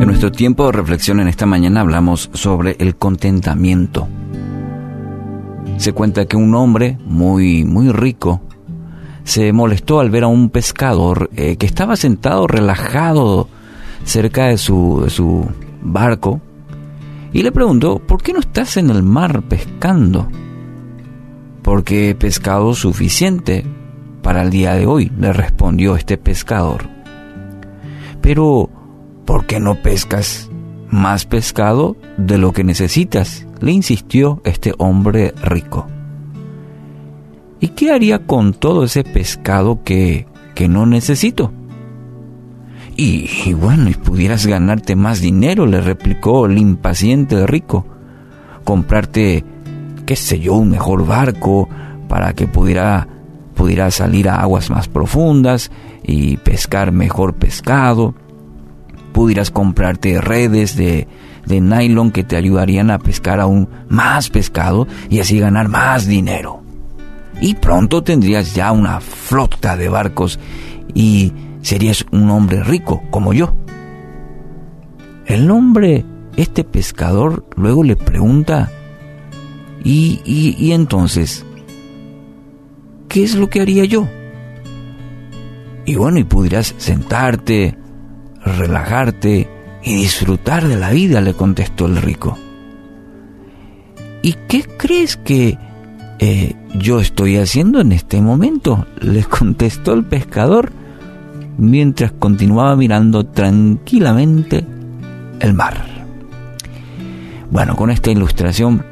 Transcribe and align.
En 0.00 0.06
nuestro 0.06 0.30
tiempo 0.30 0.66
de 0.66 0.72
reflexión 0.72 1.20
en 1.20 1.28
esta 1.28 1.46
mañana 1.46 1.80
hablamos 1.80 2.28
sobre 2.34 2.76
el 2.78 2.96
contentamiento. 2.96 4.08
Se 5.78 5.92
cuenta 5.92 6.26
que 6.26 6.36
un 6.36 6.54
hombre 6.54 6.98
muy, 7.06 7.64
muy 7.64 7.90
rico 7.90 8.42
se 9.24 9.52
molestó 9.54 10.00
al 10.00 10.10
ver 10.10 10.24
a 10.24 10.28
un 10.28 10.50
pescador 10.50 11.30
eh, 11.36 11.56
que 11.56 11.64
estaba 11.64 11.96
sentado 11.96 12.46
relajado 12.46 13.48
cerca 14.04 14.48
de 14.48 14.58
su, 14.58 15.00
de 15.02 15.10
su 15.10 15.48
barco 15.82 16.42
y 17.32 17.42
le 17.42 17.50
preguntó, 17.50 17.98
¿por 17.98 18.22
qué 18.22 18.32
no 18.32 18.38
estás 18.38 18.76
en 18.76 18.90
el 18.90 19.02
mar 19.02 19.42
pescando? 19.48 20.28
Porque 21.64 22.10
he 22.10 22.14
pescado 22.14 22.74
suficiente 22.74 23.66
para 24.22 24.42
el 24.42 24.50
día 24.50 24.74
de 24.74 24.86
hoy, 24.86 25.10
le 25.18 25.32
respondió 25.32 25.96
este 25.96 26.16
pescador. 26.16 26.88
Pero, 28.20 28.70
¿por 29.24 29.46
qué 29.46 29.58
no 29.58 29.82
pescas 29.82 30.48
más 30.88 31.24
pescado 31.24 31.96
de 32.16 32.38
lo 32.38 32.52
que 32.52 32.62
necesitas? 32.62 33.44
le 33.64 33.72
insistió 33.72 34.42
este 34.44 34.74
hombre 34.76 35.32
rico. 35.42 35.86
¿Y 37.60 37.68
qué 37.68 37.92
haría 37.92 38.26
con 38.26 38.52
todo 38.52 38.84
ese 38.84 39.04
pescado 39.04 39.82
que, 39.82 40.26
que 40.54 40.68
no 40.68 40.84
necesito? 40.84 41.50
Y, 42.96 43.54
bueno, 43.54 43.88
y 43.88 43.94
pudieras 43.94 44.46
ganarte 44.46 44.94
más 44.96 45.20
dinero, 45.20 45.66
le 45.66 45.80
replicó 45.80 46.46
el 46.46 46.58
impaciente 46.58 47.46
rico. 47.46 47.86
Comprarte, 48.64 49.44
qué 50.06 50.16
sé 50.16 50.40
yo, 50.40 50.54
un 50.54 50.70
mejor 50.70 51.06
barco 51.06 51.68
para 52.08 52.32
que 52.34 52.46
pudiera, 52.46 53.08
salir 53.90 54.28
a 54.28 54.40
aguas 54.40 54.70
más 54.70 54.88
profundas 54.88 55.70
y 56.02 56.36
pescar 56.38 56.92
mejor 56.92 57.34
pescado. 57.34 58.14
Pudieras 59.12 59.50
comprarte 59.50 60.20
redes 60.20 60.76
de, 60.76 61.06
de 61.46 61.60
nylon 61.60 62.10
que 62.10 62.24
te 62.24 62.36
ayudarían 62.36 62.90
a 62.90 62.98
pescar 62.98 63.40
aún 63.40 63.68
más 63.88 64.28
pescado 64.28 64.86
y 65.08 65.20
así 65.20 65.38
ganar 65.38 65.68
más 65.68 66.06
dinero 66.06 66.64
y 67.40 67.54
pronto 67.54 68.02
tendrías 68.02 68.54
ya 68.54 68.72
una 68.72 69.00
flota 69.00 69.76
de 69.76 69.88
barcos 69.88 70.38
y 70.94 71.32
serías 71.62 72.06
un 72.12 72.30
hombre 72.30 72.62
rico 72.62 73.02
como 73.10 73.32
yo. 73.32 73.54
El 75.26 75.50
hombre, 75.50 76.04
este 76.36 76.64
pescador, 76.64 77.46
luego 77.56 77.82
le 77.82 77.96
pregunta, 77.96 78.70
¿y, 79.84 80.20
y, 80.24 80.72
entonces? 80.72 81.44
¿Qué 83.08 83.22
es 83.22 83.36
lo 83.36 83.48
que 83.48 83.60
haría 83.60 83.84
yo? 83.84 84.08
Y 85.84 85.94
bueno, 85.96 86.18
y 86.18 86.24
pudieras 86.24 86.74
sentarte, 86.78 87.76
relajarte 88.44 89.48
y 89.82 89.94
disfrutar 89.94 90.66
de 90.66 90.76
la 90.76 90.90
vida, 90.90 91.20
le 91.20 91.34
contestó 91.34 91.86
el 91.86 91.98
rico. 91.98 92.38
¿Y 94.22 94.32
qué 94.48 94.64
crees 94.78 95.18
que 95.18 95.58
eh, 96.18 96.56
yo 96.74 97.00
estoy 97.00 97.36
haciendo 97.36 97.80
en 97.80 97.92
este 97.92 98.22
momento? 98.22 98.86
Le 99.00 99.22
contestó 99.24 99.92
el 99.92 100.04
pescador 100.04 100.72
mientras 101.58 102.12
continuaba 102.12 102.74
mirando 102.74 103.26
tranquilamente 103.26 104.64
el 105.40 105.52
mar. 105.52 105.84
Bueno, 107.50 107.76
con 107.76 107.90
esta 107.90 108.10
ilustración 108.10 108.84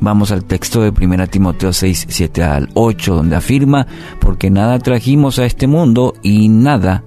vamos 0.00 0.30
al 0.32 0.44
texto 0.44 0.82
de 0.82 0.90
1 0.90 1.26
Timoteo 1.28 1.72
6, 1.72 2.06
7 2.08 2.42
al 2.42 2.68
8, 2.74 3.14
donde 3.14 3.36
afirma, 3.36 3.86
porque 4.20 4.50
nada 4.50 4.78
trajimos 4.78 5.38
a 5.38 5.46
este 5.46 5.66
mundo 5.66 6.14
y 6.22 6.48
nada 6.48 7.04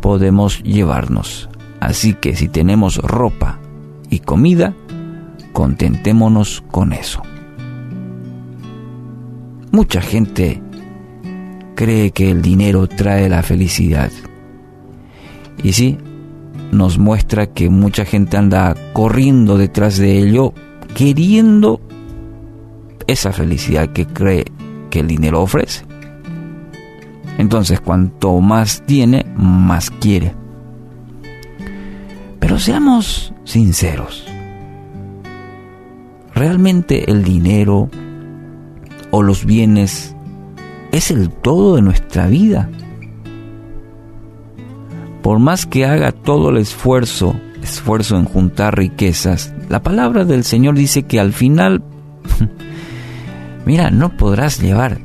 podemos 0.00 0.62
llevarnos. 0.62 1.48
Así 1.80 2.14
que 2.14 2.36
si 2.36 2.48
tenemos 2.48 2.98
ropa 2.98 3.58
y 4.08 4.20
comida, 4.20 4.74
contentémonos 5.52 6.62
con 6.70 6.92
eso. 6.92 7.22
Mucha 9.70 10.00
gente 10.00 10.62
cree 11.74 12.10
que 12.10 12.30
el 12.30 12.42
dinero 12.42 12.86
trae 12.86 13.28
la 13.28 13.42
felicidad. 13.42 14.10
Y 15.62 15.72
sí, 15.72 15.98
nos 16.70 16.98
muestra 16.98 17.46
que 17.46 17.70
mucha 17.70 18.04
gente 18.04 18.36
anda 18.36 18.74
corriendo 18.92 19.58
detrás 19.58 19.96
de 19.96 20.18
ello, 20.18 20.52
queriendo 20.94 21.80
esa 23.06 23.32
felicidad 23.32 23.90
que 23.90 24.06
cree 24.06 24.44
que 24.90 25.00
el 25.00 25.06
dinero 25.06 25.42
ofrece. 25.42 25.84
Entonces, 27.38 27.80
cuanto 27.80 28.40
más 28.40 28.82
tiene, 28.86 29.24
más 29.36 29.90
quiere. 29.90 30.34
Pero 32.38 32.58
seamos 32.58 33.32
sinceros. 33.44 34.26
Realmente 36.34 37.10
el 37.10 37.24
dinero 37.24 37.88
o 39.10 39.22
los 39.22 39.44
bienes 39.44 40.14
es 40.90 41.10
el 41.10 41.30
todo 41.30 41.76
de 41.76 41.82
nuestra 41.82 42.26
vida. 42.26 42.68
Por 45.22 45.38
más 45.38 45.66
que 45.66 45.86
haga 45.86 46.12
todo 46.12 46.50
el 46.50 46.58
esfuerzo, 46.58 47.34
esfuerzo 47.62 48.16
en 48.16 48.24
juntar 48.24 48.76
riquezas, 48.76 49.54
la 49.68 49.82
palabra 49.82 50.24
del 50.24 50.44
Señor 50.44 50.74
dice 50.74 51.04
que 51.04 51.20
al 51.20 51.32
final, 51.32 51.82
mira, 53.66 53.90
no 53.90 54.16
podrás 54.16 54.60
llevar 54.60 54.98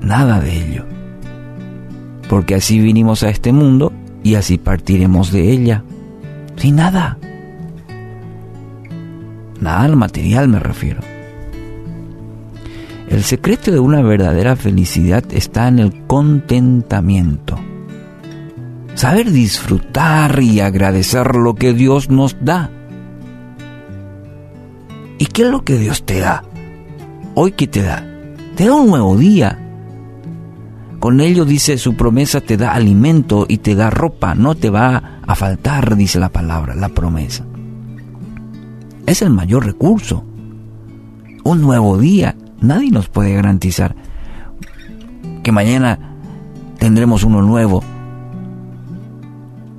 nada 0.00 0.40
de 0.40 0.56
ello. 0.56 0.84
Porque 2.28 2.54
así 2.54 2.80
vinimos 2.80 3.22
a 3.22 3.30
este 3.30 3.52
mundo 3.52 3.92
y 4.22 4.34
así 4.36 4.58
partiremos 4.58 5.32
de 5.32 5.50
ella. 5.50 5.84
Sin 6.56 6.76
nada. 6.76 7.18
Nada 9.60 9.82
al 9.82 9.96
material 9.96 10.48
me 10.48 10.58
refiero. 10.58 11.00
El 13.08 13.22
secreto 13.22 13.70
de 13.70 13.78
una 13.78 14.02
verdadera 14.02 14.56
felicidad 14.56 15.24
está 15.30 15.68
en 15.68 15.78
el 15.78 16.06
contentamiento. 16.06 17.58
Saber 18.94 19.30
disfrutar 19.30 20.40
y 20.42 20.60
agradecer 20.60 21.36
lo 21.36 21.54
que 21.54 21.74
Dios 21.74 22.10
nos 22.10 22.36
da. 22.40 22.70
¿Y 25.18 25.26
qué 25.26 25.42
es 25.42 25.48
lo 25.48 25.64
que 25.64 25.78
Dios 25.78 26.04
te 26.04 26.20
da? 26.20 26.44
Hoy 27.34 27.52
qué 27.52 27.66
te 27.66 27.82
da? 27.82 28.04
Te 28.56 28.66
da 28.66 28.74
un 28.74 28.88
nuevo 28.88 29.16
día. 29.16 29.58
Con 31.00 31.20
ello 31.20 31.44
dice 31.44 31.76
su 31.76 31.96
promesa 31.96 32.40
te 32.40 32.56
da 32.56 32.72
alimento 32.72 33.46
y 33.48 33.58
te 33.58 33.74
da 33.74 33.90
ropa, 33.90 34.34
no 34.34 34.54
te 34.54 34.70
va 34.70 35.20
a 35.26 35.34
faltar, 35.34 35.96
dice 35.96 36.18
la 36.18 36.30
palabra, 36.30 36.74
la 36.74 36.88
promesa. 36.88 37.44
Es 39.06 39.20
el 39.20 39.30
mayor 39.30 39.66
recurso. 39.66 40.24
Un 41.44 41.60
nuevo 41.60 41.98
día 41.98 42.34
Nadie 42.64 42.90
nos 42.90 43.08
puede 43.08 43.34
garantizar 43.34 43.94
que 45.42 45.52
mañana 45.52 46.16
tendremos 46.78 47.22
uno 47.22 47.42
nuevo. 47.42 47.82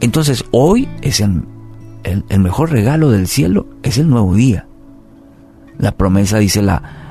Entonces 0.01 0.45
hoy 0.51 0.87
es 1.01 1.19
el, 1.19 1.41
mejor 2.37 2.71
regalo 2.71 3.09
del 3.09 3.27
cielo, 3.27 3.65
es 3.81 3.97
el 3.97 4.07
nuevo 4.07 4.35
día. 4.35 4.67
La 5.79 5.93
promesa 5.93 6.37
dice 6.37 6.61
la, 6.61 7.04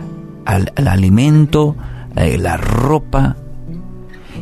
el 0.46 0.88
alimento, 0.88 1.76
eh, 2.16 2.38
la 2.38 2.56
ropa. 2.56 3.36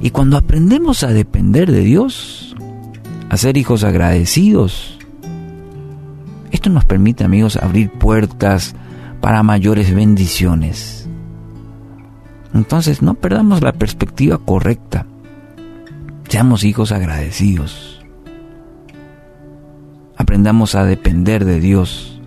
Y 0.00 0.10
cuando 0.10 0.36
aprendemos 0.36 1.04
a 1.04 1.08
depender 1.08 1.70
de 1.70 1.80
Dios, 1.80 2.56
a 3.28 3.36
ser 3.36 3.56
hijos 3.56 3.84
agradecidos, 3.84 4.98
esto 6.50 6.70
nos 6.70 6.84
permite, 6.84 7.24
amigos, 7.24 7.56
abrir 7.56 7.90
puertas 7.90 8.74
para 9.20 9.42
mayores 9.42 9.94
bendiciones. 9.94 11.08
Entonces 12.54 13.00
no 13.00 13.14
perdamos 13.14 13.62
la 13.62 13.72
perspectiva 13.72 14.38
correcta. 14.38 15.06
Seamos 16.28 16.64
hijos 16.64 16.92
agradecidos. 16.92 18.04
Aprendamos 20.16 20.74
a 20.74 20.84
depender 20.84 21.44
de 21.44 21.60
Dios 21.60 22.20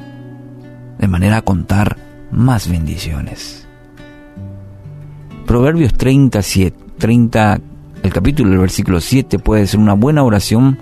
de 0.97 1.07
manera 1.07 1.37
a 1.37 1.41
contar 1.41 1.97
más 2.35 2.69
bendiciones. 2.69 3.65
Proverbios 5.47 5.93
37, 5.93 6.77
30, 6.97 7.61
el 8.03 8.13
capítulo 8.13 8.49
del 8.49 8.59
versículo 8.59 8.99
7 8.99 9.39
puede 9.39 9.65
ser 9.67 9.79
una 9.79 9.93
buena 9.93 10.23
oración 10.23 10.77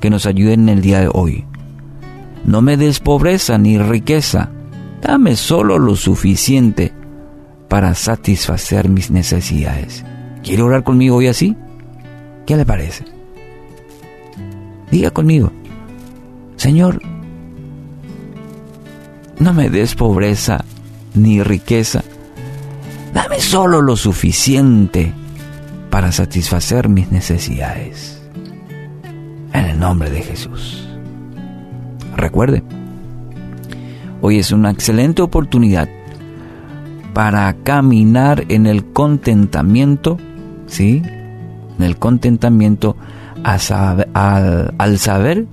que 0.00 0.10
nos 0.10 0.26
ayude 0.26 0.52
en 0.52 0.68
el 0.68 0.82
día 0.82 1.00
de 1.00 1.10
hoy. 1.12 1.46
No 2.44 2.62
me 2.62 2.76
des 2.76 3.00
pobreza 3.00 3.58
ni 3.58 3.78
riqueza, 3.78 4.50
dame 5.00 5.36
solo 5.36 5.78
lo 5.78 5.96
suficiente 5.96 6.92
para 7.68 7.94
satisfacer 7.94 8.88
mis 8.88 9.10
necesidades. 9.10 10.04
¿Quiere 10.42 10.62
orar 10.62 10.84
conmigo 10.84 11.16
hoy 11.16 11.28
así? 11.28 11.56
¿Qué 12.46 12.56
le 12.56 12.66
parece? 12.66 13.04
Diga 14.90 15.10
conmigo, 15.10 15.52
Señor, 16.56 17.00
no 19.38 19.54
me 19.54 19.70
des 19.70 19.94
pobreza 19.94 20.64
ni 21.14 21.42
riqueza. 21.42 22.02
Dame 23.12 23.40
solo 23.40 23.80
lo 23.80 23.96
suficiente 23.96 25.12
para 25.90 26.12
satisfacer 26.12 26.88
mis 26.88 27.10
necesidades. 27.10 28.20
En 29.52 29.64
el 29.64 29.78
nombre 29.78 30.10
de 30.10 30.22
Jesús. 30.22 30.86
Recuerde, 32.16 32.62
hoy 34.20 34.38
es 34.38 34.52
una 34.52 34.70
excelente 34.70 35.22
oportunidad 35.22 35.88
para 37.14 37.52
caminar 37.64 38.44
en 38.48 38.66
el 38.66 38.84
contentamiento, 38.92 40.18
¿sí? 40.66 41.02
En 41.78 41.84
el 41.84 41.96
contentamiento 41.96 42.96
al, 43.44 44.98
saber 44.98 45.46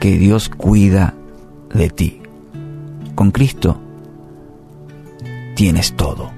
que 0.00 0.18
Dios 0.18 0.48
cuida 0.48 1.14
de 1.72 1.90
ti. 1.90 2.20
Con 3.14 3.30
Cristo 3.30 3.80
tienes 5.58 5.92
todo. 5.96 6.37